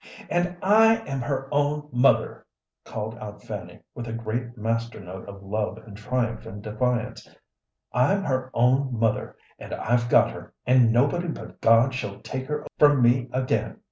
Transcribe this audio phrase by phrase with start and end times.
[0.31, 2.47] "And I am her own mother!"
[2.85, 7.29] called out Fanny, with a great master note of love and triumph and defiance.
[7.93, 12.65] "I'm her own mother, and I've got her, and nobody but God shall take her
[12.79, 13.79] from me again."